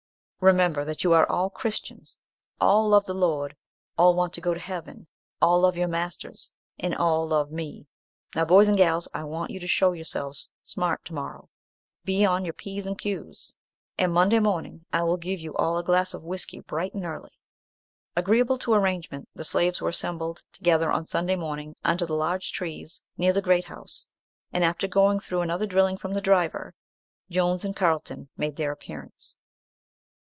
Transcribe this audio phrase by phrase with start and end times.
[0.43, 2.17] Remember that you are all Christians,
[2.59, 3.55] all love the Lord,
[3.95, 5.05] all want to go to heaven,
[5.39, 7.85] all love your masters, and all love me.
[8.33, 11.51] Now, boys and gals, I want you to show yourselves smart to morrow:
[12.05, 13.53] be on your p's and q's,
[13.99, 17.37] and, Monday morning, I will give you all a glass of whiskey bright and early."
[18.15, 23.03] Agreeable to arrangement the slaves were assembled together on Sunday morning under the large trees
[23.15, 24.09] near the great house,
[24.51, 26.73] and after going through another drilling from the driver,
[27.29, 29.35] Jones and Carlton made their appearance.